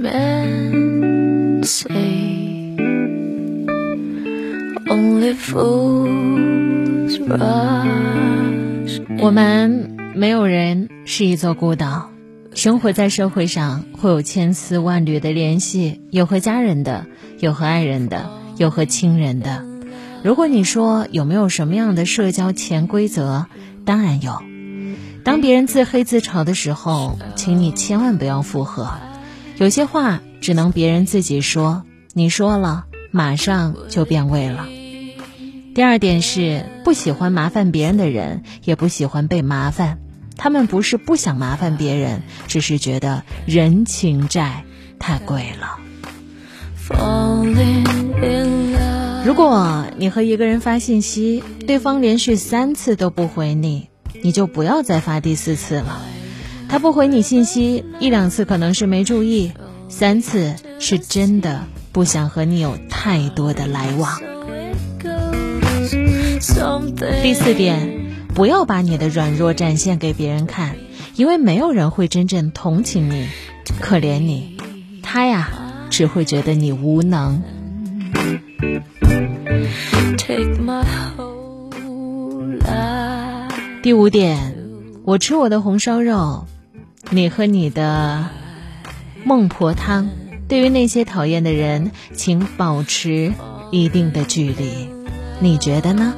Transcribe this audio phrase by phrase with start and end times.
[0.00, 2.74] men say
[4.88, 9.02] only fools rush.
[9.18, 12.10] 我们没有人是一座孤岛，
[12.54, 17.04] 生活在社会上会有千丝万缕的联系，有和家人的，
[17.38, 19.66] 有和爱人的，有和亲人的。
[20.22, 23.44] 如果你说有没有什么样的社交潜规则，
[23.84, 24.32] 当然有。
[25.22, 28.88] 当别人自黑自嘲的时候，请你千万不要附和。
[29.60, 31.84] 有些话只能别人自己说，
[32.14, 34.66] 你说了马上就变味了。
[35.74, 39.98] 第二点是不喜欢麻烦别人的人，也不喜欢被麻烦。
[40.38, 44.64] 他们不是不想麻烦别人，只是觉得人情债
[44.98, 45.78] 太贵了。
[49.26, 53.90] 如果你和一个人发信息，对方连续三次都不回你，
[54.22, 56.00] 你就不要再发第四次了。
[56.70, 59.50] 他不回你信息一两次可能是没注意，
[59.88, 64.20] 三次是真的不想和你有太多的来往。
[67.22, 70.76] 第四点，不要把你的软弱展现给别人看，
[71.16, 73.26] 因为没有人会真正同情你、
[73.80, 74.56] 可怜你，
[75.02, 75.50] 他呀
[75.90, 77.42] 只会觉得你无能。
[83.82, 84.54] 第五点，
[85.04, 86.46] 我吃我的红烧肉，
[87.10, 88.26] 你和你的
[89.24, 90.08] 孟婆汤。
[90.48, 93.32] 对于那些讨厌的人，请保持
[93.70, 94.88] 一定的距离。
[95.38, 96.14] 你觉得呢？